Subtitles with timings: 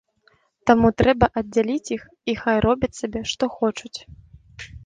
[0.69, 2.01] Таму трэба аддзяліць іх,
[2.33, 3.95] і хай робяць сабе, што хочуць.